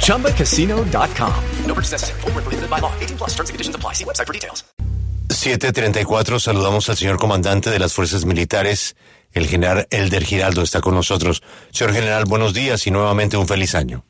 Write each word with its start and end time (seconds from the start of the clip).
ChumbaCasino.com. 0.00 1.34
No 1.66 1.74
purchase 1.74 1.92
necessary. 1.92 2.20
Void 2.22 2.34
where 2.34 2.42
prohibited 2.42 2.68
by 2.68 2.80
law. 2.80 2.92
18 2.98 3.18
plus 3.18 3.30
terms 3.36 3.50
and 3.50 3.54
conditions 3.54 3.76
apply. 3.76 3.92
See 3.94 4.04
website 4.04 4.26
for 4.26 4.32
details. 4.32 4.64
734, 5.30 6.40
saludamos 6.40 6.88
al 6.88 6.96
señor 6.96 7.18
comandante 7.18 7.70
de 7.70 7.78
las 7.78 7.92
fuerzas 7.92 8.24
militares, 8.24 8.96
el 9.32 9.46
general 9.46 9.86
Elder 9.90 10.24
Giraldo 10.24 10.62
está 10.62 10.80
con 10.80 10.94
nosotros. 10.94 11.42
Señor 11.70 11.94
general, 11.94 12.24
buenos 12.26 12.54
días 12.54 12.86
y 12.86 12.90
nuevamente 12.90 13.36
un 13.36 13.46
feliz 13.46 13.74
año. 13.74 14.04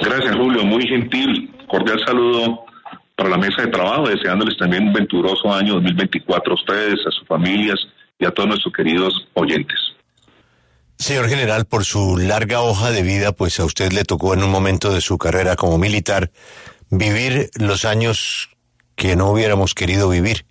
Gracias, 0.00 0.36
Julio. 0.36 0.64
Muy 0.64 0.86
gentil. 0.86 1.50
Cordial 1.68 2.00
saludo 2.06 2.64
para 3.16 3.28
la 3.28 3.38
mesa 3.38 3.62
de 3.62 3.68
trabajo, 3.68 4.08
deseándoles 4.08 4.56
también 4.56 4.88
un 4.88 4.92
venturoso 4.92 5.52
año 5.52 5.74
2024 5.74 6.52
a 6.52 6.54
ustedes, 6.54 7.00
a 7.06 7.10
sus 7.10 7.26
familias 7.26 7.78
y 8.18 8.24
a 8.24 8.30
todos 8.30 8.48
nuestros 8.48 8.72
queridos 8.72 9.28
oyentes. 9.34 9.93
Señor 11.04 11.28
general, 11.28 11.66
por 11.66 11.84
su 11.84 12.16
larga 12.16 12.62
hoja 12.62 12.90
de 12.90 13.02
vida, 13.02 13.32
pues 13.32 13.60
a 13.60 13.66
usted 13.66 13.92
le 13.92 14.04
tocó 14.04 14.32
en 14.32 14.42
un 14.42 14.48
momento 14.48 14.90
de 14.90 15.02
su 15.02 15.18
carrera 15.18 15.54
como 15.54 15.76
militar 15.76 16.30
vivir 16.88 17.50
los 17.56 17.84
años 17.84 18.48
que 18.96 19.14
no 19.14 19.28
hubiéramos 19.28 19.74
querido 19.74 20.08
vivir, 20.08 20.46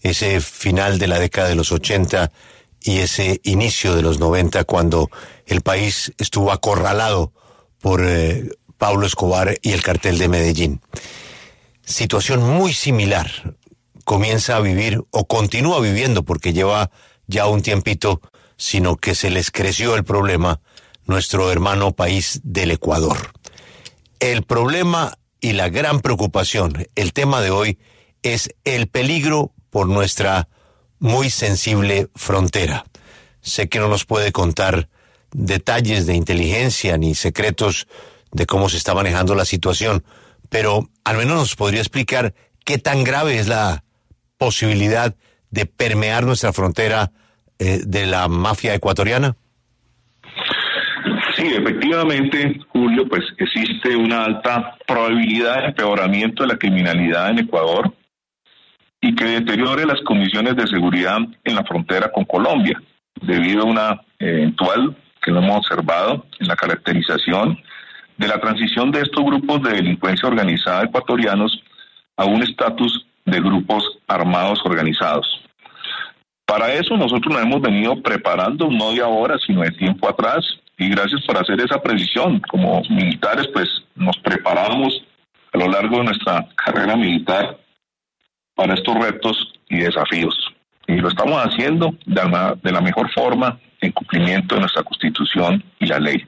ese 0.00 0.40
final 0.40 0.98
de 0.98 1.08
la 1.08 1.18
década 1.18 1.50
de 1.50 1.56
los 1.56 1.72
80 1.72 2.32
y 2.80 3.00
ese 3.00 3.42
inicio 3.44 3.94
de 3.94 4.00
los 4.00 4.18
90 4.18 4.64
cuando 4.64 5.10
el 5.44 5.60
país 5.60 6.14
estuvo 6.16 6.52
acorralado 6.52 7.34
por 7.78 8.02
eh, 8.02 8.48
Pablo 8.78 9.06
Escobar 9.06 9.58
y 9.60 9.72
el 9.72 9.82
cartel 9.82 10.16
de 10.16 10.28
Medellín. 10.28 10.80
Situación 11.84 12.42
muy 12.42 12.72
similar 12.72 13.30
comienza 14.06 14.56
a 14.56 14.60
vivir 14.60 15.02
o 15.10 15.26
continúa 15.26 15.80
viviendo 15.80 16.22
porque 16.22 16.54
lleva 16.54 16.90
ya 17.26 17.46
un 17.46 17.60
tiempito, 17.60 18.22
sino 18.58 18.96
que 18.96 19.14
se 19.14 19.30
les 19.30 19.50
creció 19.50 19.94
el 19.94 20.04
problema 20.04 20.60
nuestro 21.06 21.50
hermano 21.50 21.92
país 21.92 22.40
del 22.42 22.72
Ecuador. 22.72 23.16
El 24.20 24.42
problema 24.42 25.16
y 25.40 25.52
la 25.52 25.70
gran 25.70 26.00
preocupación, 26.00 26.86
el 26.96 27.12
tema 27.12 27.40
de 27.40 27.50
hoy, 27.50 27.78
es 28.22 28.50
el 28.64 28.88
peligro 28.88 29.54
por 29.70 29.86
nuestra 29.86 30.48
muy 30.98 31.30
sensible 31.30 32.08
frontera. 32.14 32.84
Sé 33.40 33.68
que 33.68 33.78
no 33.78 33.88
nos 33.88 34.04
puede 34.04 34.32
contar 34.32 34.88
detalles 35.32 36.06
de 36.06 36.14
inteligencia 36.14 36.98
ni 36.98 37.14
secretos 37.14 37.86
de 38.32 38.46
cómo 38.46 38.68
se 38.68 38.76
está 38.76 38.94
manejando 38.94 39.34
la 39.36 39.44
situación, 39.44 40.04
pero 40.48 40.90
al 41.04 41.16
menos 41.16 41.36
nos 41.38 41.56
podría 41.56 41.80
explicar 41.80 42.34
qué 42.64 42.78
tan 42.78 43.04
grave 43.04 43.38
es 43.38 43.46
la 43.46 43.84
posibilidad 44.36 45.14
de 45.50 45.66
permear 45.66 46.26
nuestra 46.26 46.52
frontera 46.52 47.12
eh, 47.58 47.80
de 47.84 48.06
la 48.06 48.28
mafia 48.28 48.74
ecuatoriana. 48.74 49.36
Sí, 51.36 51.46
efectivamente, 51.46 52.60
Julio, 52.68 53.08
pues 53.08 53.22
existe 53.36 53.94
una 53.94 54.24
alta 54.24 54.76
probabilidad 54.86 55.60
de 55.60 55.66
empeoramiento 55.68 56.42
de 56.42 56.48
la 56.48 56.58
criminalidad 56.58 57.30
en 57.30 57.38
Ecuador 57.38 57.94
y 59.00 59.14
que 59.14 59.24
deteriore 59.24 59.86
las 59.86 60.00
condiciones 60.02 60.56
de 60.56 60.66
seguridad 60.66 61.18
en 61.44 61.54
la 61.54 61.64
frontera 61.64 62.10
con 62.10 62.24
Colombia, 62.24 62.82
debido 63.22 63.62
a 63.62 63.66
una 63.66 64.00
eventual, 64.18 64.96
que 65.22 65.30
lo 65.30 65.38
hemos 65.38 65.58
observado, 65.58 66.26
en 66.40 66.48
la 66.48 66.56
caracterización 66.56 67.58
de 68.16 68.28
la 68.28 68.40
transición 68.40 68.90
de 68.90 69.02
estos 69.02 69.24
grupos 69.24 69.62
de 69.62 69.74
delincuencia 69.74 70.28
organizada 70.28 70.84
ecuatorianos 70.84 71.62
a 72.16 72.24
un 72.24 72.42
estatus 72.42 73.06
de 73.24 73.40
grupos 73.40 73.98
armados 74.08 74.60
organizados. 74.64 75.47
Para 76.48 76.72
eso 76.72 76.96
nosotros 76.96 77.34
nos 77.34 77.42
hemos 77.42 77.60
venido 77.60 78.00
preparando 78.00 78.70
no 78.70 78.92
de 78.92 79.02
ahora, 79.02 79.36
sino 79.46 79.60
de 79.60 79.70
tiempo 79.72 80.08
atrás, 80.08 80.42
y 80.78 80.88
gracias 80.88 81.20
por 81.26 81.36
hacer 81.36 81.60
esa 81.60 81.78
precisión. 81.82 82.40
Como 82.48 82.80
militares, 82.88 83.46
pues 83.52 83.68
nos 83.94 84.16
preparamos 84.16 85.04
a 85.52 85.58
lo 85.58 85.68
largo 85.68 85.98
de 85.98 86.04
nuestra 86.04 86.48
carrera 86.56 86.96
militar 86.96 87.58
para 88.54 88.72
estos 88.72 88.94
retos 88.94 89.52
y 89.68 89.80
desafíos. 89.80 90.34
Y 90.86 90.94
lo 90.94 91.08
estamos 91.08 91.38
haciendo 91.44 91.94
de 92.06 92.24
la, 92.24 92.54
de 92.62 92.72
la 92.72 92.80
mejor 92.80 93.12
forma 93.12 93.60
en 93.82 93.92
cumplimiento 93.92 94.54
de 94.54 94.62
nuestra 94.62 94.82
constitución 94.82 95.62
y 95.78 95.86
la 95.86 95.98
ley. 95.98 96.26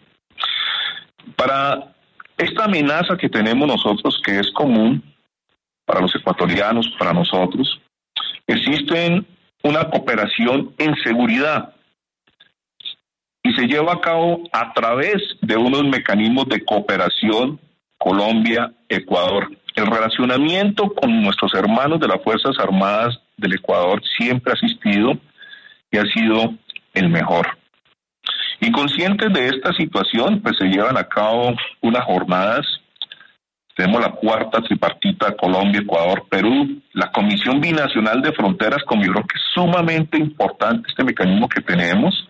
Para 1.35 1.95
esta 2.37 2.67
amenaza 2.67 3.17
que 3.17 3.31
tenemos 3.31 3.67
nosotros, 3.67 4.21
que 4.23 4.39
es 4.39 4.51
común 4.51 5.03
para 5.87 6.03
los 6.03 6.15
ecuatorianos, 6.15 6.95
para 6.99 7.15
nosotros, 7.15 7.81
existe 8.47 9.25
una 9.63 9.91
cooperación 9.91 10.75
en 10.79 10.95
seguridad 10.97 11.75
y 13.43 13.53
se 13.55 13.67
lleva 13.67 13.95
a 13.95 14.01
cabo 14.01 14.43
a 14.53 14.73
través 14.73 15.17
de 15.41 15.57
unos 15.57 15.85
mecanismos 15.85 16.47
de 16.49 16.65
cooperación 16.65 17.59
Colombia-Ecuador. 17.99 19.51
El 19.75 19.87
relacionamiento 19.87 20.93
con 20.95 21.23
nuestros 21.23 21.55
hermanos 21.55 22.01
de 22.01 22.09
las 22.09 22.23
Fuerzas 22.23 22.59
Armadas 22.59 23.19
del 23.37 23.55
Ecuador 23.55 24.03
siempre 24.19 24.53
ha 24.53 24.55
existido 24.55 25.19
y 25.91 25.99
ha 25.99 26.05
sido 26.05 26.55
el 26.95 27.09
mejor. 27.09 27.47
Y 28.61 28.71
conscientes 28.73 29.33
de 29.33 29.49
esta 29.49 29.73
situación, 29.73 30.41
pues 30.43 30.57
se 30.59 30.67
llevan 30.67 30.99
a 30.99 31.09
cabo 31.09 31.55
unas 31.81 32.05
jornadas. 32.05 32.67
Tenemos 33.81 34.03
la 34.03 34.13
cuarta 34.13 34.61
tripartita 34.61 35.35
Colombia, 35.39 35.81
Ecuador, 35.81 36.27
Perú, 36.29 36.83
la 36.93 37.11
Comisión 37.13 37.63
Binacional 37.63 38.21
de 38.21 38.31
Fronteras, 38.33 38.85
como 38.85 39.03
yo 39.03 39.13
creo 39.13 39.25
que 39.25 39.39
es 39.39 39.45
sumamente 39.55 40.19
importante 40.19 40.91
este 40.91 41.03
mecanismo 41.03 41.49
que 41.49 41.63
tenemos, 41.63 42.29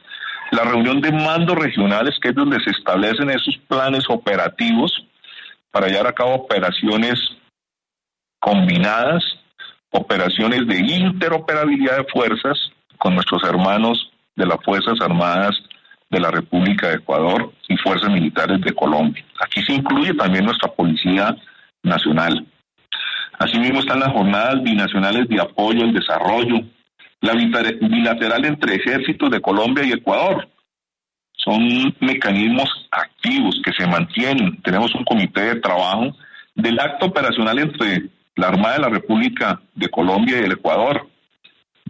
la 0.53 0.62
reunión 0.62 1.00
de 1.00 1.10
mandos 1.10 1.59
regionales, 1.59 2.16
que 2.22 2.28
es 2.28 2.37
donde 2.37 2.60
se 2.60 2.71
establecen 2.71 3.31
esos 3.31 3.56
planes 3.66 4.05
operativos 4.09 5.05
para 5.72 5.89
llevar 5.89 6.06
a 6.06 6.12
cabo 6.12 6.34
operaciones 6.34 7.19
combinadas, 8.39 9.25
operaciones 9.91 10.69
de 10.69 10.78
interoperabilidad 10.78 11.97
de 11.97 12.06
fuerzas 12.12 12.71
con 12.97 13.16
nuestros 13.16 13.43
hermanos 13.43 14.12
de 14.37 14.47
las 14.47 14.62
Fuerzas 14.65 15.00
Armadas 15.00 15.60
de 16.10 16.21
la 16.21 16.31
República 16.31 16.88
de 16.88 16.97
Ecuador 16.97 17.53
y 17.69 17.76
Fuerzas 17.76 18.10
Militares 18.10 18.60
de 18.60 18.75
Colombia. 18.75 19.25
Aquí 19.41 19.62
se 19.62 19.72
incluye 19.72 20.12
también 20.15 20.44
nuestra 20.44 20.71
Policía 20.72 21.37
Nacional. 21.82 22.47
Asimismo 23.38 23.81
están 23.81 24.00
las 24.00 24.12
jornadas 24.12 24.62
binacionales 24.62 25.28
de 25.28 25.41
apoyo 25.41 25.83
al 25.83 25.95
desarrollo, 25.95 26.60
la 27.21 27.33
bilateral 27.34 28.45
entre 28.45 28.74
ejércitos 28.74 29.30
de 29.30 29.41
Colombia 29.41 29.84
y 29.84 29.92
Ecuador. 29.92 30.48
Son 31.36 31.95
mecanismos 32.01 32.68
activos 32.91 33.60
que 33.65 33.72
se 33.72 33.86
mantienen. 33.86 34.60
Tenemos 34.62 34.95
un 34.95 35.04
comité 35.04 35.41
de 35.41 35.60
trabajo 35.60 36.15
del 36.54 36.78
acto 36.78 37.07
operacional 37.07 37.59
entre 37.60 38.10
la 38.36 38.48
Armada 38.48 38.74
de 38.74 38.80
la 38.80 38.89
República 38.89 39.60
de 39.74 39.89
Colombia 39.89 40.39
y 40.39 40.45
el 40.45 40.53
Ecuador. 40.53 41.09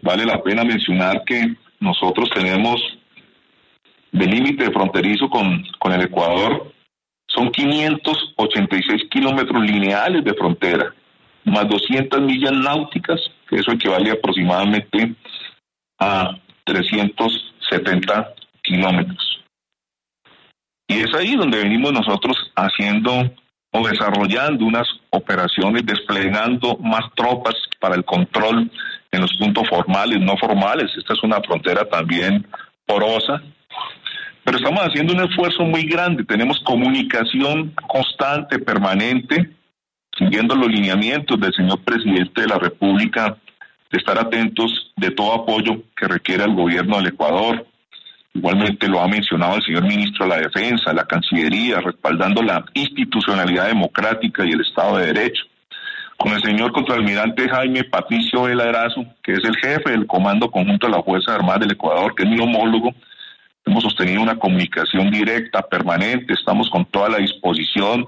Vale 0.01 0.25
la 0.25 0.41
pena 0.41 0.63
mencionar 0.63 1.23
que 1.25 1.55
nosotros 1.79 2.29
tenemos 2.29 2.81
de 4.11 4.25
límite 4.25 4.71
fronterizo 4.71 5.29
con, 5.29 5.63
con 5.79 5.93
el 5.93 6.01
Ecuador, 6.01 6.71
son 7.27 7.51
586 7.51 9.03
kilómetros 9.09 9.63
lineales 9.63 10.23
de 10.23 10.33
frontera, 10.33 10.93
más 11.45 11.67
200 11.67 12.21
millas 12.21 12.51
náuticas, 12.51 13.19
que 13.49 13.55
eso 13.57 13.71
equivale 13.71 14.11
aproximadamente 14.11 15.15
a 15.99 16.37
370 16.65 18.33
kilómetros. 18.61 19.41
Y 20.87 20.99
es 20.99 21.13
ahí 21.15 21.35
donde 21.35 21.59
venimos 21.59 21.93
nosotros 21.93 22.51
haciendo 22.55 23.31
o 23.71 23.87
desarrollando 23.87 24.65
unas 24.65 24.87
operaciones, 25.11 25.85
desplegando 25.85 26.77
más 26.77 27.03
tropas 27.15 27.55
para 27.79 27.95
el 27.95 28.03
control 28.03 28.69
en 29.11 29.21
los 29.21 29.33
puntos 29.37 29.67
formales, 29.69 30.19
no 30.19 30.35
formales. 30.37 30.91
Esta 30.97 31.13
es 31.13 31.23
una 31.23 31.39
frontera 31.41 31.85
también 31.85 32.45
porosa. 32.85 33.41
Pero 34.51 34.65
estamos 34.65 34.85
haciendo 34.85 35.13
un 35.13 35.21
esfuerzo 35.21 35.63
muy 35.63 35.83
grande. 35.85 36.25
Tenemos 36.25 36.59
comunicación 36.59 37.73
constante, 37.87 38.59
permanente, 38.59 39.49
siguiendo 40.19 40.57
los 40.57 40.67
lineamientos 40.67 41.39
del 41.39 41.53
señor 41.53 41.79
presidente 41.85 42.41
de 42.41 42.47
la 42.47 42.57
República, 42.57 43.37
de 43.89 43.97
estar 43.97 44.19
atentos 44.19 44.91
de 44.97 45.11
todo 45.11 45.35
apoyo 45.35 45.81
que 45.95 46.05
requiera 46.05 46.43
el 46.43 46.53
gobierno 46.53 46.97
del 46.97 47.07
Ecuador, 47.07 47.65
Igualmente 48.33 48.89
lo 48.89 49.01
ha 49.01 49.07
mencionado 49.07 49.55
el 49.55 49.63
señor 49.63 49.83
ministro 49.83 50.25
de 50.25 50.29
la 50.29 50.41
Defensa, 50.41 50.93
la 50.93 51.05
Cancillería, 51.05 51.79
respaldando 51.79 52.41
la 52.41 52.63
institucionalidad 52.73 53.67
democrática 53.67 54.45
y 54.45 54.51
el 54.51 54.61
Estado 54.61 54.97
de 54.97 55.07
Derecho. 55.07 55.45
Con 56.17 56.33
el 56.33 56.41
señor 56.41 56.73
contraalmirante 56.73 57.47
Jaime 57.47 57.85
Patricio 57.85 58.43
Veladrazo, 58.43 59.05
que 59.23 59.33
es 59.33 59.43
el 59.45 59.55
jefe 59.57 59.91
del 59.91 60.07
Comando 60.07 60.51
Conjunto 60.51 60.87
de 60.87 60.93
las 60.93 61.05
Fuerzas 61.05 61.35
Armadas 61.35 61.61
del 61.61 61.71
Ecuador, 61.71 62.15
que 62.15 62.23
es 62.23 62.29
mi 62.29 62.39
homólogo, 62.39 62.93
hemos 63.65 63.83
sostenido 63.83 64.21
una 64.21 64.37
comunicación 64.37 65.11
directa, 65.11 65.61
permanente, 65.61 66.33
estamos 66.33 66.69
con 66.69 66.85
toda 66.85 67.09
la 67.09 67.17
disposición 67.17 68.07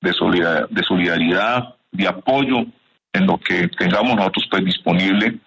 de 0.00 0.12
solidaridad, 0.12 0.68
de, 0.70 0.82
solidaridad, 0.82 1.74
de 1.92 2.08
apoyo 2.08 2.66
en 3.12 3.26
lo 3.26 3.38
que 3.38 3.68
tengamos 3.68 4.16
nosotros 4.16 4.46
pues, 4.50 4.64
disponible 4.64 5.38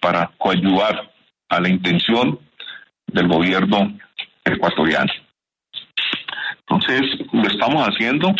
para 0.00 0.30
coayudar 0.38 1.10
a 1.48 1.60
la 1.60 1.68
intención 1.68 2.38
del 3.06 3.28
gobierno 3.28 3.96
ecuatoriano. 4.44 5.12
Entonces, 6.60 7.02
lo 7.32 7.42
estamos 7.42 7.86
haciendo, 7.86 8.34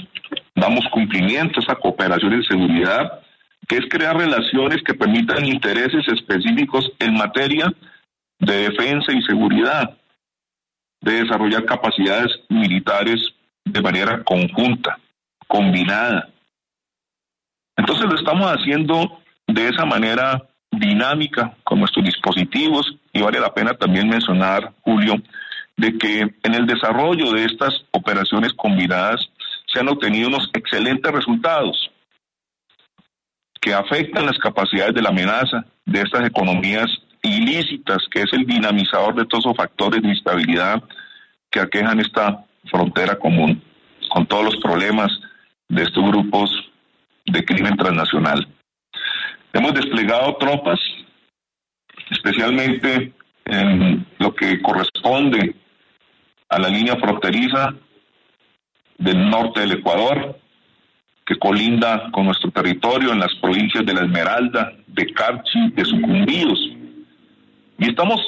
damos 0.54 0.86
cumplimiento 0.88 1.60
a 1.60 1.62
esa 1.62 1.74
cooperación 1.74 2.32
en 2.32 2.44
seguridad, 2.44 3.20
que 3.68 3.76
es 3.76 3.84
crear 3.88 4.16
relaciones 4.16 4.82
que 4.82 4.94
permitan 4.94 5.44
intereses 5.44 6.06
específicos 6.08 6.90
en 6.98 7.14
materia 7.14 7.72
de 8.38 8.68
defensa 8.70 9.12
y 9.12 9.22
seguridad, 9.22 9.96
de 11.02 11.25
desarrollar 11.25 11.64
capacidades 11.64 12.40
militares 12.49 13.20
de 13.64 13.82
manera 13.82 14.22
conjunta, 14.25 14.99
combinada. 15.46 16.28
Entonces 17.76 18.06
lo 18.06 18.14
estamos 18.14 18.46
haciendo 18.46 19.20
de 19.46 19.69
esa 19.69 19.84
manera 19.84 20.43
dinámica 20.70 21.54
con 21.64 21.81
nuestros 21.81 22.04
dispositivos 22.04 22.96
y 23.12 23.20
vale 23.20 23.40
la 23.40 23.52
pena 23.52 23.75
también 23.75 24.08
mencionar, 24.08 24.72
Julio, 24.82 25.16
de 25.76 25.99
que 25.99 26.20
en 26.20 26.54
el 26.54 26.66
desarrollo 26.66 27.32
de 27.32 27.44
estas 27.44 27.84
operaciones 27.93 28.52
combinadas 28.55 29.28
se 29.66 29.81
han 29.81 29.88
obtenido 29.88 30.28
unos 30.28 30.48
excelentes 30.55 31.10
resultados 31.12 31.90
que 33.60 33.75
afectan 33.75 34.26
las 34.26 34.38
capacidades 34.38 34.94
de 34.94 35.02
la 35.02 35.10
amenaza 35.10 35.64
de 35.84 36.02
estas 36.02 36.26
economías 36.26 36.87
ilícitas, 37.22 37.98
que 38.10 38.22
es 38.22 38.32
el 38.32 38.44
dinamizador 38.44 39.14
de 39.14 39.24
todos 39.26 39.44
esos 39.44 39.56
factores 39.56 40.02
de 40.02 40.08
instabilidad 40.08 40.82
que 41.50 41.60
aquejan 41.60 42.00
esta 42.00 42.44
frontera 42.70 43.16
común, 43.19 43.62
con 44.10 44.26
todos 44.26 44.44
los 44.44 44.56
problemas 44.56 45.10
de 45.69 45.82
estos 45.82 46.04
grupos 46.04 46.50
de 47.26 47.44
crimen 47.44 47.76
transnacional. 47.76 48.46
Hemos 49.52 49.74
desplegado 49.74 50.36
tropas, 50.36 50.80
especialmente 52.10 53.12
en 53.44 54.06
lo 54.19 54.34
que 54.34 54.60
corresponde 54.60 55.54
a 56.48 56.58
la 56.58 56.69
línea 56.69 56.96
fronteriza 56.96 57.74
del 58.98 59.30
norte 59.30 59.60
del 59.60 59.72
Ecuador, 59.72 60.38
que 61.24 61.36
colinda 61.36 62.10
con 62.10 62.26
nuestro 62.26 62.50
territorio 62.50 63.12
en 63.12 63.20
las 63.20 63.34
provincias 63.36 63.86
de 63.86 63.94
La 63.94 64.02
Esmeralda, 64.02 64.72
de 64.86 65.06
Carchi, 65.12 65.70
de 65.70 65.84
Sucumbíos. 65.84 66.58
Y 67.82 67.88
estamos 67.88 68.20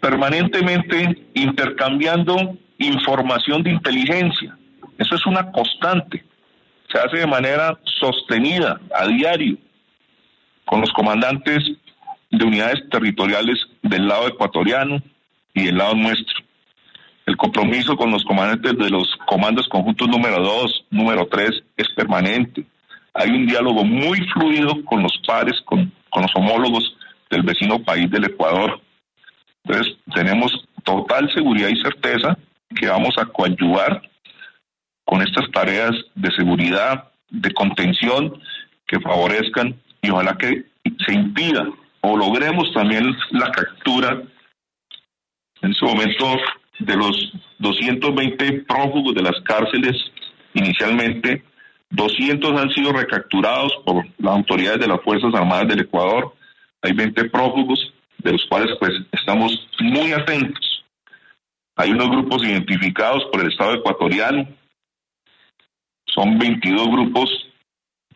permanentemente 0.00 1.16
intercambiando 1.34 2.58
información 2.78 3.62
de 3.62 3.70
inteligencia. 3.70 4.58
Eso 4.98 5.14
es 5.14 5.24
una 5.26 5.52
constante. 5.52 6.24
Se 6.90 6.98
hace 6.98 7.18
de 7.18 7.26
manera 7.28 7.78
sostenida, 7.84 8.80
a 8.92 9.06
diario 9.06 9.58
con 10.64 10.80
los 10.80 10.92
comandantes 10.92 11.70
de 12.32 12.44
unidades 12.44 12.82
territoriales 12.90 13.64
del 13.82 14.08
lado 14.08 14.26
ecuatoriano 14.26 15.00
y 15.54 15.66
del 15.66 15.78
lado 15.78 15.94
nuestro. 15.94 16.40
El 17.26 17.36
compromiso 17.36 17.96
con 17.96 18.10
los 18.10 18.24
comandantes 18.24 18.76
de 18.76 18.90
los 18.90 19.16
comandos 19.24 19.68
conjuntos 19.68 20.08
número 20.08 20.42
2, 20.42 20.86
número 20.90 21.28
3 21.28 21.62
es 21.76 21.88
permanente. 21.90 22.66
Hay 23.14 23.30
un 23.30 23.46
diálogo 23.46 23.84
muy 23.84 24.18
fluido 24.32 24.84
con 24.84 25.00
los 25.00 25.16
pares, 25.24 25.60
con, 25.64 25.92
con 26.10 26.22
los 26.22 26.34
homólogos 26.34 26.96
del 27.30 27.42
vecino 27.42 27.82
país 27.82 28.10
del 28.10 28.24
Ecuador. 28.24 28.80
Entonces, 29.64 29.96
tenemos 30.14 30.52
total 30.84 31.32
seguridad 31.32 31.68
y 31.68 31.80
certeza 31.80 32.36
que 32.74 32.88
vamos 32.88 33.16
a 33.18 33.26
coadyuvar 33.26 34.02
con 35.04 35.22
estas 35.22 35.50
tareas 35.50 35.92
de 36.14 36.30
seguridad, 36.32 37.10
de 37.30 37.52
contención, 37.52 38.40
que 38.86 39.00
favorezcan 39.00 39.80
y 40.02 40.10
ojalá 40.10 40.36
que 40.36 40.64
se 41.06 41.14
impida 41.14 41.66
o 42.00 42.16
logremos 42.16 42.72
también 42.72 43.14
la 43.30 43.50
captura 43.50 44.22
en 45.62 45.74
su 45.74 45.84
momento 45.84 46.36
de 46.78 46.96
los 46.96 47.32
220 47.58 48.64
prófugos 48.66 49.14
de 49.14 49.22
las 49.22 49.38
cárceles 49.42 49.96
inicialmente, 50.54 51.44
200 51.90 52.60
han 52.60 52.70
sido 52.70 52.92
recapturados 52.92 53.72
por 53.84 54.06
las 54.18 54.34
autoridades 54.34 54.80
de 54.80 54.88
las 54.88 55.02
Fuerzas 55.02 55.34
Armadas 55.34 55.68
del 55.68 55.80
Ecuador, 55.80 56.34
hay 56.82 56.92
20 56.92 57.30
prófugos 57.30 57.92
de 58.18 58.32
los 58.32 58.44
cuales 58.46 58.76
pues 58.78 58.92
estamos 59.12 59.68
muy 59.80 60.12
atentos. 60.12 60.84
Hay 61.76 61.90
unos 61.90 62.10
grupos 62.10 62.44
identificados 62.44 63.24
por 63.32 63.40
el 63.40 63.50
Estado 63.50 63.74
ecuatoriano, 63.74 64.46
son 66.06 66.38
22 66.38 66.88
grupos 66.88 67.50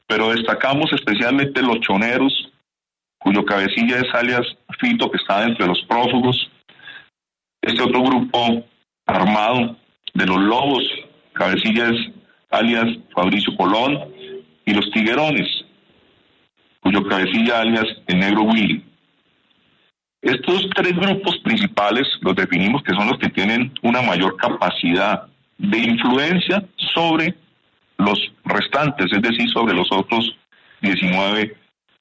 pero 0.06 0.30
destacamos 0.30 0.92
especialmente 0.92 1.62
los 1.62 1.80
choneros, 1.80 2.32
cuyo 3.18 3.44
cabecilla 3.44 3.98
es 3.98 4.14
alias 4.14 4.46
Fito, 4.78 5.10
que 5.10 5.16
está 5.16 5.44
entre 5.44 5.66
los 5.66 5.80
prófugos. 5.82 6.50
Este 7.62 7.82
otro 7.82 8.02
grupo 8.02 8.64
armado 9.06 9.76
de 10.12 10.26
los 10.26 10.38
lobos, 10.38 10.84
cabecilla 11.32 11.88
es 11.88 12.12
alias 12.50 12.98
Fabricio 13.14 13.56
Colón, 13.56 14.12
y 14.66 14.74
los 14.74 14.90
tiguerones, 14.90 15.63
cuyo 16.84 17.02
cabecilla 17.08 17.60
alias 17.60 17.86
el 18.06 18.18
negro 18.20 18.42
Willy. 18.42 18.84
Estos 20.20 20.68
tres 20.74 20.94
grupos 20.94 21.38
principales 21.38 22.06
los 22.20 22.36
definimos 22.36 22.82
que 22.82 22.94
son 22.94 23.08
los 23.08 23.18
que 23.18 23.30
tienen 23.30 23.72
una 23.82 24.02
mayor 24.02 24.36
capacidad 24.36 25.26
de 25.58 25.78
influencia 25.78 26.62
sobre 26.94 27.34
los 27.96 28.18
restantes, 28.44 29.06
es 29.12 29.22
decir, 29.22 29.48
sobre 29.50 29.74
los 29.74 29.90
otros 29.90 30.36
19 30.82 31.56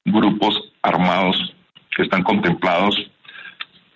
grupos 0.05 0.71
armados 0.81 1.55
que 1.95 2.03
están 2.03 2.23
contemplados 2.23 2.95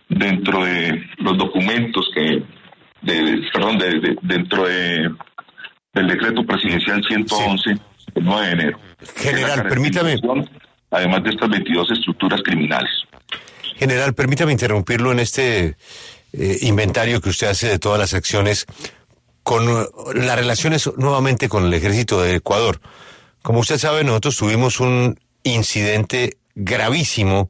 dentro 0.08 0.64
de 0.64 1.04
los 1.18 1.38
documentos 1.38 2.10
que, 2.14 2.44
de, 3.02 3.50
perdón, 3.54 3.78
de, 3.78 4.16
dentro 4.22 4.66
de, 4.66 5.10
del 5.94 6.08
decreto 6.08 6.46
presidencial 6.46 7.04
111 7.04 7.72
del 8.14 8.24
9 8.24 8.46
de 8.46 8.52
enero. 8.54 8.80
General, 9.18 9.68
permítame. 9.68 10.16
Además 10.92 11.24
de 11.24 11.32
estas 11.32 11.50
22 11.50 11.92
estructuras 11.92 12.42
criminales. 12.44 12.92
General, 13.76 14.14
permítame 14.14 14.52
interrumpirlo 14.52 15.12
en 15.12 15.20
este 15.20 15.76
eh, 16.34 16.58
inventario 16.62 17.22
que 17.22 17.30
usted 17.30 17.48
hace 17.48 17.68
de 17.68 17.80
todas 17.80 18.00
las 18.00 18.14
acciones 18.14 18.66
con 19.44 19.66
las 20.14 20.36
relaciones 20.36 20.90
nuevamente 20.98 21.48
con 21.48 21.66
el 21.66 21.74
ejército 21.74 22.22
de 22.22 22.36
Ecuador. 22.36 22.82
Como 23.42 23.60
usted 23.60 23.78
sabe, 23.78 24.04
nosotros 24.04 24.36
tuvimos 24.36 24.80
un 24.80 25.18
incidente 25.44 26.38
gravísimo 26.56 27.50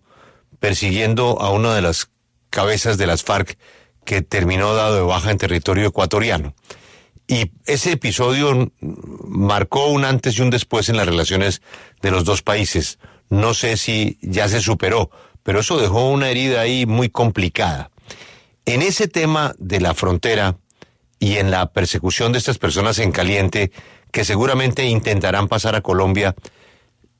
persiguiendo 0.59 1.41
a 1.41 1.49
una 1.51 1.73
de 1.73 1.81
las 1.81 2.11
cabezas 2.49 2.97
de 2.97 3.07
las 3.07 3.23
FARC 3.23 3.57
que 4.05 4.21
terminó 4.21 4.73
dado 4.73 4.95
de 4.95 5.01
baja 5.01 5.31
en 5.31 5.37
territorio 5.37 5.87
ecuatoriano. 5.87 6.53
Y 7.27 7.51
ese 7.65 7.93
episodio 7.93 8.71
marcó 8.79 9.87
un 9.87 10.05
antes 10.05 10.37
y 10.37 10.41
un 10.41 10.49
después 10.49 10.87
en 10.89 10.97
las 10.97 11.07
relaciones 11.07 11.61
de 12.01 12.11
los 12.11 12.23
dos 12.23 12.41
países. 12.41 12.99
No 13.29 13.53
sé 13.53 13.77
si 13.77 14.17
ya 14.21 14.47
se 14.47 14.61
superó, 14.61 15.11
pero 15.43 15.59
eso 15.59 15.79
dejó 15.79 16.09
una 16.09 16.29
herida 16.29 16.61
ahí 16.61 16.85
muy 16.85 17.09
complicada. 17.09 17.91
En 18.65 18.81
ese 18.81 19.07
tema 19.07 19.53
de 19.59 19.79
la 19.79 19.93
frontera, 19.93 20.57
y 21.19 21.37
en 21.37 21.51
la 21.51 21.71
persecución 21.71 22.31
de 22.31 22.37
estas 22.37 22.57
personas 22.57 22.99
en 22.99 23.11
caliente 23.11 23.71
que 24.11 24.23
seguramente 24.23 24.85
intentarán 24.85 25.47
pasar 25.47 25.75
a 25.75 25.81
Colombia, 25.81 26.35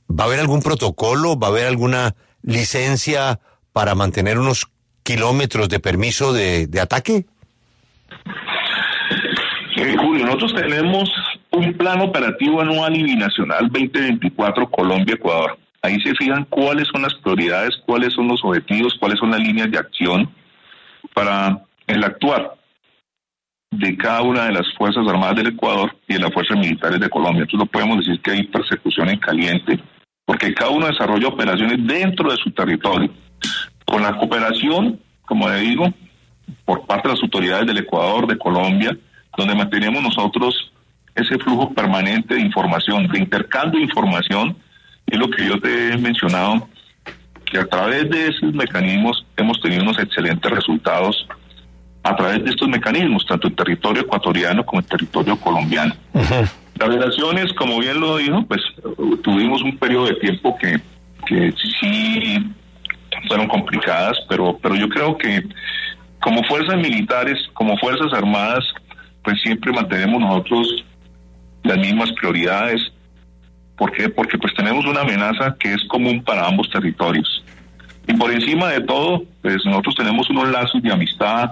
¿va 0.09 0.23
a 0.23 0.27
haber 0.27 0.39
algún 0.39 0.61
protocolo? 0.61 1.37
¿Va 1.37 1.47
a 1.47 1.49
haber 1.51 1.67
alguna 1.67 2.15
licencia 2.43 3.39
para 3.73 3.95
mantener 3.95 4.39
unos 4.39 4.67
kilómetros 5.03 5.69
de 5.69 5.79
permiso 5.79 6.33
de, 6.33 6.69
ataque? 6.81 7.25
Eh, 9.75 9.95
Julio, 9.99 10.25
nosotros 10.25 10.55
tenemos 10.55 11.09
un 11.51 11.73
plan 11.73 12.01
operativo 12.01 12.61
anual 12.61 12.95
y 12.95 13.03
binacional 13.03 13.69
2024 13.71 14.69
Colombia-Ecuador. 14.69 15.57
Ahí 15.87 16.01
se 16.01 16.13
fijan 16.15 16.43
cuáles 16.49 16.85
son 16.89 17.01
las 17.01 17.13
prioridades, 17.13 17.77
cuáles 17.85 18.13
son 18.13 18.27
los 18.27 18.43
objetivos, 18.43 18.97
cuáles 18.99 19.17
son 19.19 19.31
las 19.31 19.39
líneas 19.39 19.71
de 19.71 19.77
acción 19.77 20.29
para 21.13 21.61
el 21.87 22.03
actuar 22.03 22.55
de 23.71 23.95
cada 23.95 24.21
una 24.21 24.45
de 24.47 24.51
las 24.51 24.65
Fuerzas 24.77 25.07
Armadas 25.07 25.37
del 25.37 25.47
Ecuador 25.47 25.95
y 26.05 26.15
de 26.15 26.19
las 26.19 26.33
Fuerzas 26.33 26.57
Militares 26.57 26.99
de 26.99 27.09
Colombia. 27.09 27.43
Entonces 27.43 27.59
no 27.59 27.71
podemos 27.71 27.99
decir 27.99 28.21
que 28.21 28.31
hay 28.31 28.43
persecución 28.43 29.07
en 29.09 29.19
caliente, 29.19 29.79
porque 30.25 30.53
cada 30.53 30.71
uno 30.71 30.87
desarrolla 30.87 31.29
operaciones 31.29 31.77
dentro 31.87 32.31
de 32.31 32.35
su 32.35 32.51
territorio, 32.51 33.09
con 33.85 34.03
la 34.03 34.17
cooperación, 34.17 34.99
como 35.25 35.47
le 35.47 35.61
digo, 35.61 35.93
por 36.65 36.85
parte 36.85 37.07
de 37.07 37.13
las 37.13 37.23
autoridades 37.23 37.65
del 37.65 37.77
Ecuador, 37.77 38.27
de 38.27 38.37
Colombia, 38.37 38.97
donde 39.37 39.55
mantenemos 39.55 40.03
nosotros 40.03 40.73
ese 41.15 41.37
flujo 41.39 41.73
permanente 41.73 42.35
de 42.35 42.41
información, 42.41 43.07
de 43.07 43.19
intercambio 43.19 43.79
de 43.79 43.85
información, 43.85 44.57
y 45.07 45.17
lo 45.17 45.29
que 45.29 45.47
yo 45.47 45.59
te 45.59 45.93
he 45.93 45.97
mencionado, 45.97 46.67
que 47.45 47.57
a 47.57 47.65
través 47.65 48.09
de 48.09 48.27
esos 48.27 48.53
mecanismos 48.53 49.25
hemos 49.37 49.59
tenido 49.61 49.83
unos 49.83 49.99
excelentes 49.99 50.51
resultados 50.51 51.27
a 52.03 52.15
través 52.15 52.43
de 52.43 52.51
estos 52.51 52.67
mecanismos, 52.67 53.25
tanto 53.25 53.47
en 53.47 53.55
territorio 53.55 54.01
ecuatoriano 54.01 54.65
como 54.65 54.81
en 54.81 54.87
territorio 54.87 55.37
colombiano. 55.39 55.93
Las 56.13 56.89
relaciones, 56.89 57.51
como 57.53 57.79
bien 57.79 57.99
lo 57.99 58.17
dijo, 58.17 58.45
pues 58.47 58.61
tuvimos 59.23 59.61
un 59.61 59.77
periodo 59.77 60.07
de 60.07 60.15
tiempo 60.15 60.57
que, 60.57 60.79
que 61.25 61.53
sí 61.79 62.53
fueron 63.27 63.47
complicadas, 63.47 64.17
pero, 64.29 64.57
pero 64.61 64.75
yo 64.75 64.87
creo 64.87 65.17
que 65.17 65.43
como 66.21 66.43
fuerzas 66.43 66.75
militares, 66.77 67.37
como 67.53 67.77
fuerzas 67.77 68.13
armadas, 68.13 68.63
pues 69.23 69.41
siempre 69.41 69.71
mantenemos 69.71 70.21
nosotros 70.21 70.85
las 71.63 71.77
mismas 71.77 72.11
prioridades. 72.13 72.81
¿Por 73.77 73.91
qué? 73.91 74.09
Porque 74.09 74.37
pues 74.37 74.53
tenemos 74.55 74.85
una 74.85 75.01
amenaza 75.01 75.55
que 75.59 75.73
es 75.73 75.83
común 75.85 76.23
para 76.23 76.47
ambos 76.47 76.69
territorios. 76.69 77.43
Y 78.07 78.13
por 78.13 78.31
encima 78.31 78.69
de 78.69 78.81
todo, 78.81 79.23
pues 79.41 79.57
nosotros 79.65 79.95
tenemos 79.95 80.29
unos 80.29 80.49
lazos 80.49 80.81
de 80.81 80.91
amistad, 80.91 81.51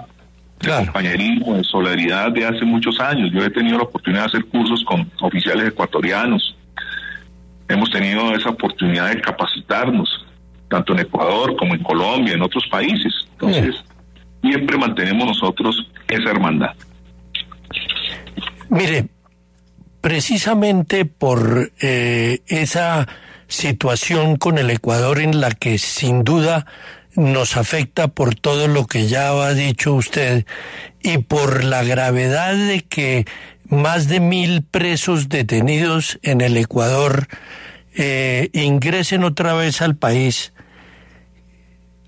de 0.60 0.70
compañerismo, 0.70 1.54
de 1.54 1.64
solidaridad 1.64 2.32
de 2.32 2.46
hace 2.46 2.64
muchos 2.64 2.98
años. 2.98 3.30
Yo 3.32 3.44
he 3.44 3.50
tenido 3.50 3.78
la 3.78 3.84
oportunidad 3.84 4.22
de 4.22 4.28
hacer 4.28 4.44
cursos 4.46 4.82
con 4.84 5.10
oficiales 5.20 5.68
ecuatorianos. 5.68 6.56
Hemos 7.68 7.90
tenido 7.90 8.34
esa 8.34 8.50
oportunidad 8.50 9.10
de 9.10 9.20
capacitarnos, 9.20 10.26
tanto 10.68 10.94
en 10.94 11.00
Ecuador 11.00 11.56
como 11.56 11.74
en 11.74 11.82
Colombia, 11.82 12.34
en 12.34 12.42
otros 12.42 12.66
países. 12.68 13.12
Entonces, 13.32 13.84
siempre 14.40 14.78
mantenemos 14.78 15.26
nosotros 15.26 15.90
esa 16.08 16.30
hermandad. 16.30 16.74
Mire, 18.70 19.06
precisamente 20.06 21.04
por 21.04 21.72
eh, 21.80 22.38
esa 22.46 23.08
situación 23.48 24.36
con 24.36 24.56
el 24.56 24.70
Ecuador 24.70 25.18
en 25.18 25.40
la 25.40 25.50
que 25.50 25.78
sin 25.78 26.22
duda 26.22 26.64
nos 27.16 27.56
afecta 27.56 28.06
por 28.06 28.36
todo 28.36 28.68
lo 28.68 28.86
que 28.86 29.08
ya 29.08 29.30
ha 29.30 29.52
dicho 29.52 29.94
usted 29.94 30.46
y 31.02 31.18
por 31.18 31.64
la 31.64 31.82
gravedad 31.82 32.54
de 32.54 32.84
que 32.84 33.24
más 33.68 34.06
de 34.06 34.20
mil 34.20 34.62
presos 34.62 35.28
detenidos 35.28 36.20
en 36.22 36.40
el 36.40 36.56
Ecuador 36.56 37.26
eh, 37.96 38.50
ingresen 38.52 39.24
otra 39.24 39.54
vez 39.54 39.82
al 39.82 39.96
país, 39.96 40.52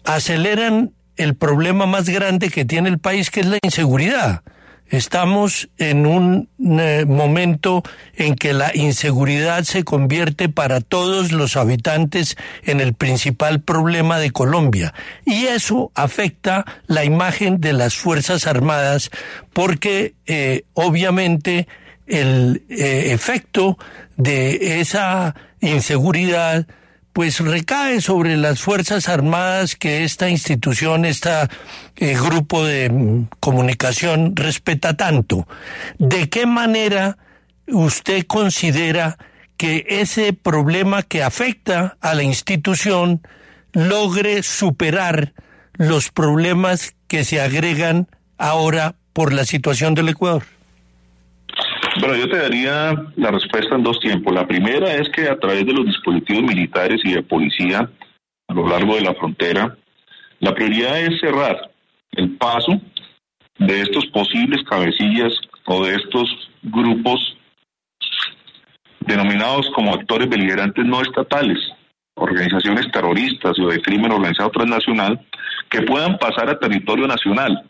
aceleran 0.05 0.93
el 1.17 1.35
problema 1.35 1.87
más 1.87 2.09
grande 2.09 2.49
que 2.51 2.65
tiene 2.65 2.91
el 2.91 3.01
país, 3.01 3.29
que 3.29 3.41
es 3.41 3.47
la 3.47 3.59
inseguridad. 3.61 4.45
Estamos 4.91 5.69
en 5.77 6.07
un 6.07 6.49
eh, 6.59 7.05
momento 7.07 7.83
en 8.15 8.35
que 8.35 8.55
la 8.55 8.75
inseguridad 8.75 9.65
se 9.65 9.85
convierte 9.85 10.49
para 10.49 10.81
todos 10.81 11.31
los 11.33 11.57
habitantes 11.57 12.37
en 12.65 12.81
el 12.81 12.95
principal 12.95 13.61
problema 13.61 14.19
de 14.19 14.31
Colombia. 14.31 14.95
Y 15.27 15.47
eso 15.47 15.93
afecta 15.95 16.65
la 16.87 17.05
imagen 17.05 17.61
de 17.61 17.75
las 17.75 17.97
Fuerzas 17.97 18.47
Armadas 18.47 19.11
porque 19.53 20.15
eh, 20.27 20.65
obviamente 20.73 21.69
el 22.07 22.63
eh, 22.71 23.13
efecto 23.13 23.77
de 24.17 24.81
esa 24.81 25.35
inseguridad 25.61 26.67
pues 27.19 27.41
recae 27.41 28.01
sobre 28.01 28.37
las 28.37 28.61
Fuerzas 28.61 29.09
Armadas 29.09 29.75
que 29.75 30.05
esta 30.05 30.29
institución, 30.29 31.05
este 31.05 31.31
grupo 31.97 32.65
de 32.65 32.89
mm, 32.89 33.31
comunicación 33.41 34.37
respeta 34.37 34.97
tanto. 34.97 35.49
¿De 35.99 36.29
qué 36.29 36.47
manera 36.47 37.19
usted 37.67 38.25
considera 38.25 39.19
que 39.57 39.85
ese 39.89 40.33
problema 40.33 41.03
que 41.03 41.25
afecta 41.25 41.97
a 42.01 42.15
la 42.15 42.23
institución 42.23 43.21
logre 43.73 44.45
superar 44.45 45.33
los 45.73 46.13
problemas 46.13 46.95
que 47.09 47.25
se 47.25 47.41
agregan 47.41 48.07
ahora 48.37 48.95
por 49.13 49.33
la 49.33 49.45
situación 49.45 49.97
del 49.97 50.11
Ecuador? 50.11 50.45
Bueno, 52.01 52.15
yo 52.15 52.29
te 52.29 52.37
daría 52.37 52.95
la 53.17 53.31
respuesta 53.33 53.75
en 53.75 53.83
dos 53.83 53.99
tiempos. 53.99 54.33
La 54.33 54.47
primera 54.47 54.95
es 54.95 55.09
que 55.09 55.29
a 55.29 55.39
través 55.39 55.67
de 55.67 55.73
los 55.73 55.85
dispositivos 55.85 56.43
militares 56.45 57.01
y 57.03 57.13
de 57.13 57.23
policía 57.23 57.91
a 58.47 58.55
lo 58.55 58.69
largo 58.69 58.95
de 58.95 59.03
la 59.03 59.15
frontera, 59.15 59.77
la 60.39 60.55
prioridad 60.55 61.01
es 61.01 61.19
cerrar 61.21 61.71
el 62.13 62.37
paso 62.37 62.81
de 63.59 63.81
estos 63.81 64.07
posibles 64.07 64.63
cabecillas 64.69 65.33
o 65.67 65.85
de 65.85 65.97
estos 65.97 66.51
grupos 66.63 67.37
denominados 69.01 69.69
como 69.75 69.93
actores 69.93 70.29
beligerantes 70.29 70.85
no 70.85 71.03
estatales, 71.03 71.59
organizaciones 72.15 72.91
terroristas 72.93 73.59
o 73.59 73.67
de 73.69 73.83
crimen 73.83 74.13
organizado 74.13 74.51
transnacional, 74.51 75.21
que 75.69 75.83
puedan 75.83 76.17
pasar 76.19 76.49
a 76.49 76.59
territorio 76.59 77.09
nacional 77.09 77.65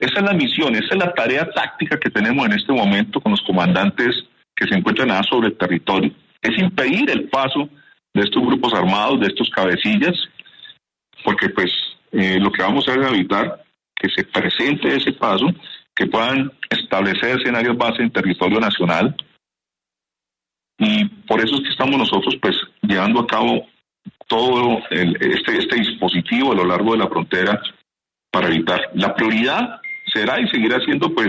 esa 0.00 0.20
es 0.20 0.24
la 0.24 0.32
misión, 0.32 0.74
esa 0.74 0.94
es 0.94 0.98
la 0.98 1.12
tarea 1.12 1.50
táctica 1.50 1.98
que 1.98 2.10
tenemos 2.10 2.46
en 2.46 2.52
este 2.52 2.72
momento 2.72 3.20
con 3.20 3.32
los 3.32 3.42
comandantes 3.42 4.24
que 4.54 4.66
se 4.66 4.74
encuentran 4.74 5.08
nada 5.08 5.22
sobre 5.24 5.48
el 5.48 5.56
territorio. 5.56 6.12
Es 6.42 6.58
impedir 6.58 7.10
el 7.10 7.28
paso 7.28 7.68
de 8.14 8.22
estos 8.22 8.42
grupos 8.42 8.74
armados, 8.74 9.20
de 9.20 9.26
estos 9.26 9.50
cabecillas, 9.50 10.14
porque 11.24 11.48
pues 11.50 11.70
eh, 12.12 12.38
lo 12.40 12.50
que 12.50 12.62
vamos 12.62 12.86
a 12.86 12.92
hacer 12.92 13.04
es 13.04 13.10
evitar 13.10 13.64
que 13.94 14.08
se 14.10 14.24
presente 14.24 14.96
ese 14.96 15.12
paso, 15.12 15.46
que 15.94 16.06
puedan 16.06 16.52
establecer 16.70 17.38
escenarios 17.38 17.76
base 17.76 18.02
en 18.02 18.10
territorio 18.10 18.60
nacional. 18.60 19.16
Y 20.78 21.04
por 21.26 21.40
eso 21.40 21.56
es 21.56 21.62
que 21.62 21.70
estamos 21.70 21.98
nosotros 21.98 22.36
pues 22.40 22.56
llevando 22.82 23.20
a 23.20 23.26
cabo 23.26 23.66
todo 24.28 24.78
este, 24.90 25.58
este 25.58 25.76
dispositivo 25.76 26.52
a 26.52 26.56
lo 26.56 26.64
largo 26.64 26.92
de 26.92 26.98
la 26.98 27.08
frontera 27.08 27.60
para 28.30 28.48
evitar. 28.48 28.90
La 28.94 29.14
prioridad 29.14 29.80
será 30.12 30.40
y 30.40 30.48
seguirá 30.48 30.78
siendo 30.80 31.12
pues 31.14 31.28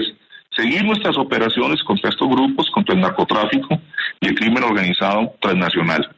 seguir 0.55 0.83
nuestras 0.83 1.17
operaciones 1.17 1.83
contra 1.83 2.09
estos 2.09 2.27
grupos, 2.27 2.69
contra 2.71 2.95
el 2.95 3.01
narcotráfico 3.01 3.79
y 4.19 4.27
el 4.27 4.35
crimen 4.35 4.63
organizado 4.63 5.33
transnacional. 5.39 6.09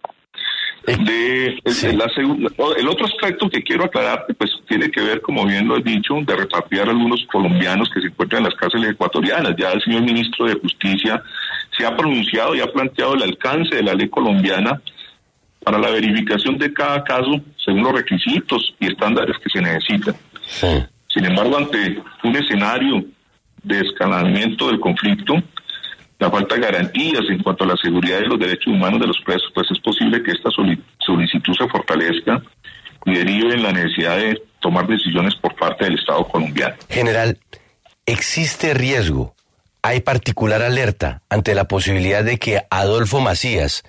De, 0.84 1.60
el, 2.78 2.88
otro 2.88 3.06
aspecto 3.06 3.48
que 3.48 3.62
quiero 3.62 3.86
aclararte, 3.86 4.34
pues 4.34 4.52
tiene 4.68 4.90
que 4.90 5.02
ver, 5.02 5.22
como 5.22 5.46
bien 5.46 5.68
lo 5.68 5.78
he 5.78 5.84
dicho, 5.84 6.16
de 6.26 6.36
repatriar 6.36 6.88
a 6.88 6.92
algunos 6.92 7.24
colombianos 7.32 7.88
que 7.94 8.02
se 8.02 8.08
encuentran 8.08 8.40
en 8.40 8.50
las 8.50 8.58
cárceles 8.58 8.92
ecuatorianas. 8.92 9.56
Ya 9.58 9.72
el 9.72 9.82
señor 9.84 10.02
ministro 10.02 10.48
de 10.48 10.56
Justicia 10.56 11.22
se 11.78 11.86
ha 11.86 11.96
pronunciado 11.96 12.56
y 12.56 12.62
ha 12.62 12.68
planteado 12.68 13.14
el 13.14 13.22
alcance 13.22 13.76
de 13.76 13.84
la 13.84 13.94
ley 13.94 14.10
colombiana 14.10 14.82
para 15.64 15.78
la 15.78 15.92
verificación 15.92 16.58
de 16.58 16.74
cada 16.74 17.04
caso 17.04 17.40
según 17.64 17.84
los 17.84 17.94
requisitos 17.94 18.74
y 18.80 18.88
estándares 18.88 19.38
que 19.38 19.50
se 19.52 19.62
necesitan. 19.62 20.16
Sin 21.14 21.26
embargo, 21.26 21.58
ante 21.58 22.02
un 22.24 22.36
escenario 22.36 23.04
de 23.64 23.80
escalamiento 23.82 24.68
del 24.68 24.80
conflicto, 24.80 25.36
la 26.20 26.30
falta 26.30 26.56
de 26.56 26.62
garantías 26.62 27.24
en 27.30 27.42
cuanto 27.42 27.64
a 27.64 27.68
la 27.68 27.78
seguridad 27.78 28.20
de 28.20 28.28
los 28.28 28.40
derechos 28.40 28.68
humanos 28.68 29.00
de 29.00 29.08
los 29.08 29.20
presos, 29.26 29.50
pues 29.54 29.68
es 29.72 29.80
posible 29.80 30.22
que 30.24 30.32
esta 30.32 30.50
solicitud 30.52 31.54
se 31.58 31.68
fortalezca 31.68 32.42
y 33.06 33.16
derive 33.16 33.56
en 33.56 33.64
la 33.64 33.72
necesidad 33.72 34.18
de 34.18 34.42
tomar 34.60 34.88
decisiones 34.88 35.36
por 35.36 35.56
parte 35.56 35.86
del 35.86 35.96
Estado 35.96 36.28
colombiano. 36.28 36.76
General, 36.90 37.40
¿existe 38.06 38.74
riesgo? 38.74 39.36
¿Hay 39.82 40.02
particular 40.02 40.62
alerta 40.62 41.24
ante 41.28 41.56
la 41.56 41.68
posibilidad 41.68 42.24
de 42.24 42.38
que 42.38 42.62
Adolfo 42.70 43.20
Macías, 43.20 43.84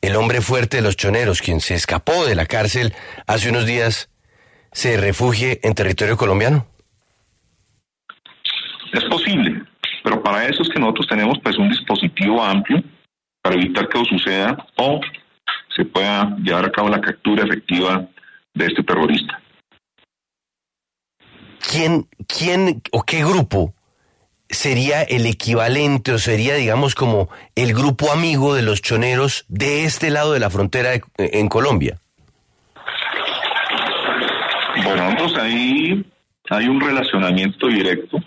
el 0.00 0.16
hombre 0.16 0.40
fuerte 0.40 0.78
de 0.78 0.82
los 0.82 0.96
choneros, 0.96 1.42
quien 1.42 1.60
se 1.60 1.74
escapó 1.74 2.24
de 2.24 2.34
la 2.34 2.46
cárcel 2.46 2.94
hace 3.26 3.50
unos 3.50 3.66
días, 3.66 4.08
se 4.74 4.96
refugie 4.96 5.60
en 5.62 5.72
territorio 5.72 6.16
colombiano? 6.16 6.66
Es 8.92 9.04
posible, 9.04 9.62
pero 10.02 10.22
para 10.22 10.46
eso 10.46 10.62
es 10.62 10.68
que 10.68 10.80
nosotros 10.80 11.06
tenemos 11.06 11.38
pues 11.42 11.56
un 11.56 11.70
dispositivo 11.70 12.42
amplio 12.42 12.82
para 13.40 13.54
evitar 13.54 13.88
que 13.88 13.98
eso 13.98 14.04
suceda 14.06 14.66
o 14.76 15.00
se 15.74 15.84
pueda 15.84 16.36
llevar 16.42 16.66
a 16.66 16.72
cabo 16.72 16.88
la 16.88 17.00
captura 17.00 17.44
efectiva 17.44 18.06
de 18.52 18.66
este 18.66 18.82
terrorista. 18.82 19.40
¿Quién, 21.70 22.08
quién 22.26 22.82
o 22.92 23.02
qué 23.02 23.24
grupo 23.24 23.74
sería 24.48 25.02
el 25.02 25.26
equivalente 25.26 26.12
o 26.12 26.18
sería, 26.18 26.54
digamos, 26.54 26.94
como 26.94 27.28
el 27.54 27.74
grupo 27.74 28.12
amigo 28.12 28.54
de 28.54 28.62
los 28.62 28.82
choneros 28.82 29.44
de 29.48 29.84
este 29.84 30.10
lado 30.10 30.32
de 30.32 30.40
la 30.40 30.50
frontera 30.50 30.90
en 31.16 31.48
Colombia? 31.48 32.00
Bueno, 34.84 35.14
pues 35.18 35.34
ahí 35.38 36.04
hay 36.50 36.68
un 36.68 36.78
relacionamiento 36.78 37.68
directo 37.68 38.18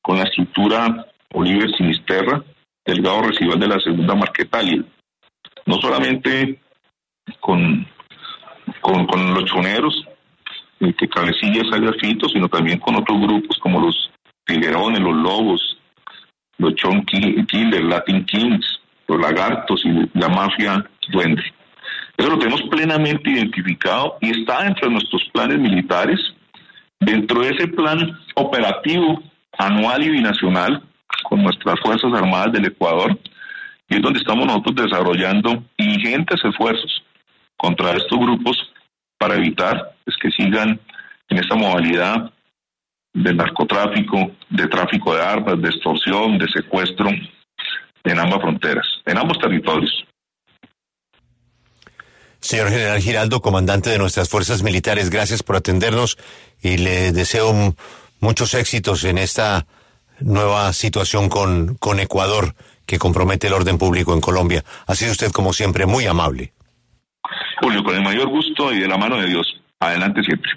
con 0.00 0.18
la 0.18 0.24
estructura 0.24 1.06
Oliver 1.34 1.70
Sinisterra, 1.76 2.42
delgado 2.84 3.22
residual 3.22 3.58
de 3.58 3.66
la 3.66 3.80
segunda 3.80 4.14
Marquetalia. 4.14 4.84
No 5.66 5.74
solamente 5.80 6.60
con, 7.40 7.86
con, 8.80 9.34
los 9.34 9.44
choneros, 9.46 10.04
el 10.80 10.94
que 10.94 11.08
cabecilla 11.08 11.62
es 11.62 12.00
Fito, 12.00 12.28
sino 12.28 12.48
también 12.48 12.78
con 12.78 12.94
otros 12.94 13.20
grupos 13.20 13.58
como 13.58 13.80
los 13.80 14.10
tiguerones, 14.46 15.00
los 15.00 15.16
lobos, 15.16 15.78
los 16.58 16.74
chon 16.76 17.04
killers, 17.04 17.84
latin 17.84 18.24
kings, 18.24 18.80
los 19.08 19.20
lagartos 19.20 19.84
y 19.84 19.90
la 20.14 20.28
mafia 20.28 20.88
duende. 21.08 21.42
Eso 22.18 22.30
lo 22.30 22.38
tenemos 22.38 22.62
plenamente 22.62 23.30
identificado 23.30 24.18
y 24.20 24.40
está 24.40 24.64
dentro 24.64 24.88
de 24.88 24.94
nuestros 24.94 25.24
planes 25.32 25.58
militares, 25.58 26.18
dentro 26.98 27.40
de 27.40 27.50
ese 27.50 27.68
plan 27.68 28.18
operativo 28.34 29.22
anual 29.56 30.02
y 30.02 30.10
binacional 30.10 30.82
con 31.22 31.44
nuestras 31.44 31.78
Fuerzas 31.80 32.12
Armadas 32.12 32.52
del 32.52 32.66
Ecuador, 32.66 33.16
y 33.88 33.94
es 33.94 34.02
donde 34.02 34.18
estamos 34.18 34.46
nosotros 34.46 34.90
desarrollando 34.90 35.62
ingentes 35.76 36.44
esfuerzos 36.44 37.02
contra 37.56 37.92
estos 37.92 38.18
grupos 38.18 38.72
para 39.16 39.36
evitar 39.36 39.94
pues, 40.04 40.16
que 40.16 40.30
sigan 40.32 40.80
en 41.28 41.38
esta 41.38 41.54
modalidad 41.54 42.32
de 43.14 43.34
narcotráfico, 43.34 44.32
de 44.50 44.66
tráfico 44.66 45.14
de 45.14 45.22
armas, 45.22 45.60
de 45.62 45.68
extorsión, 45.68 46.36
de 46.36 46.48
secuestro 46.48 47.10
en 48.04 48.18
ambas 48.18 48.40
fronteras, 48.40 48.86
en 49.06 49.18
ambos 49.18 49.38
territorios. 49.38 50.07
Señor 52.40 52.70
General 52.70 53.00
Giraldo, 53.00 53.40
comandante 53.40 53.90
de 53.90 53.98
nuestras 53.98 54.28
fuerzas 54.28 54.62
militares, 54.62 55.10
gracias 55.10 55.42
por 55.42 55.56
atendernos 55.56 56.18
y 56.62 56.78
le 56.78 57.12
deseo 57.12 57.74
muchos 58.20 58.54
éxitos 58.54 59.04
en 59.04 59.18
esta 59.18 59.66
nueva 60.20 60.72
situación 60.72 61.28
con, 61.28 61.76
con 61.76 62.00
Ecuador 62.00 62.54
que 62.86 62.98
compromete 62.98 63.48
el 63.48 63.52
orden 63.52 63.78
público 63.78 64.14
en 64.14 64.20
Colombia. 64.20 64.64
Ha 64.86 64.94
sido 64.94 65.12
usted, 65.12 65.30
como 65.30 65.52
siempre, 65.52 65.86
muy 65.86 66.06
amable. 66.06 66.52
Julio, 67.60 67.82
con 67.84 67.94
el 67.94 68.02
mayor 68.02 68.28
gusto 68.28 68.72
y 68.72 68.80
de 68.80 68.88
la 68.88 68.96
mano 68.96 69.20
de 69.20 69.28
Dios. 69.28 69.46
Adelante 69.80 70.22
siempre. 70.22 70.50